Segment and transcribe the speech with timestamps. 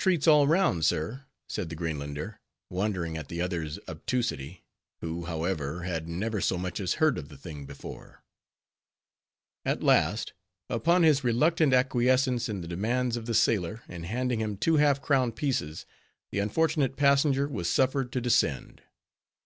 [0.00, 4.64] "Treats all round, sir," said the Greenlander, wondering at the other's obtusity,
[5.00, 8.24] who, however, had never so much as heard of the thing before.
[9.64, 10.32] At last,
[10.68, 15.00] upon his reluctant acquiescence in the demands of the sailor, and handing him two half
[15.00, 15.86] crown pieces,
[16.32, 18.82] the unfortunate passenger was suffered to descend.